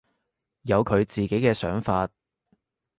[0.63, 2.09] 有佢自己嘅想法